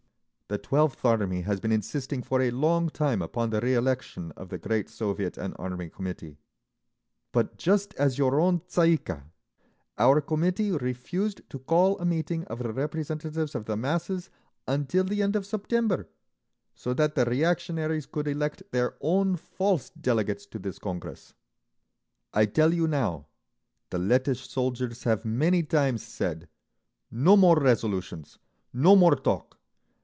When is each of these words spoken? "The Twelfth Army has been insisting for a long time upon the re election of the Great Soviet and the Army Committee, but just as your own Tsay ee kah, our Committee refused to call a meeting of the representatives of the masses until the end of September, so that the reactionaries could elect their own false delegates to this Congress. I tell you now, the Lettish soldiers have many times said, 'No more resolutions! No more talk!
"The 0.47 0.57
Twelfth 0.57 1.05
Army 1.05 1.43
has 1.43 1.61
been 1.61 1.71
insisting 1.71 2.21
for 2.21 2.41
a 2.41 2.51
long 2.51 2.89
time 2.89 3.21
upon 3.21 3.51
the 3.51 3.61
re 3.61 3.73
election 3.73 4.33
of 4.35 4.49
the 4.49 4.57
Great 4.57 4.89
Soviet 4.89 5.37
and 5.37 5.53
the 5.53 5.57
Army 5.59 5.87
Committee, 5.87 6.39
but 7.31 7.55
just 7.57 7.93
as 7.93 8.17
your 8.17 8.37
own 8.37 8.59
Tsay 8.67 8.89
ee 8.95 8.97
kah, 8.97 9.21
our 9.97 10.19
Committee 10.19 10.71
refused 10.73 11.39
to 11.51 11.57
call 11.57 11.97
a 11.99 12.05
meeting 12.05 12.43
of 12.47 12.59
the 12.59 12.73
representatives 12.73 13.55
of 13.55 13.63
the 13.63 13.77
masses 13.77 14.29
until 14.67 15.05
the 15.05 15.23
end 15.23 15.37
of 15.37 15.45
September, 15.45 16.09
so 16.75 16.93
that 16.95 17.15
the 17.15 17.23
reactionaries 17.23 18.05
could 18.05 18.27
elect 18.27 18.61
their 18.71 18.95
own 18.99 19.37
false 19.37 19.89
delegates 19.91 20.45
to 20.47 20.59
this 20.59 20.79
Congress. 20.79 21.33
I 22.33 22.45
tell 22.45 22.73
you 22.73 22.87
now, 22.89 23.27
the 23.89 23.99
Lettish 23.99 24.49
soldiers 24.49 25.05
have 25.05 25.23
many 25.23 25.63
times 25.63 26.03
said, 26.03 26.49
'No 27.09 27.37
more 27.37 27.55
resolutions! 27.57 28.37
No 28.73 28.97
more 28.97 29.15
talk! 29.15 29.57